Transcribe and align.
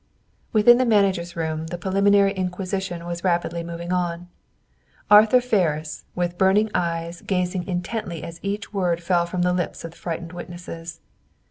Within 0.51 0.79
the 0.79 0.83
manager's 0.85 1.35
room, 1.35 1.67
the 1.67 1.77
preliminary 1.77 2.33
inquisition 2.35 3.05
was 3.05 3.23
rapidly 3.23 3.61
moving 3.63 3.93
on. 3.93 4.29
Arthur 5.11 5.39
Ferris, 5.41 6.05
with 6.15 6.39
burning 6.39 6.71
eyes 6.73 7.21
gazing 7.21 7.67
intently 7.67 8.23
as 8.23 8.39
each 8.41 8.73
word 8.73 8.99
fell 9.03 9.27
from 9.27 9.43
the 9.43 9.53
lips 9.53 9.85
of 9.85 9.91
the 9.91 9.97
frightened 9.97 10.33
witnesses. 10.33 11.01